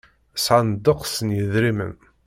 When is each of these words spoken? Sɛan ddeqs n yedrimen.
Sɛan 0.43 0.69
ddeqs 0.75 1.15
n 1.27 1.35
yedrimen. 1.37 1.95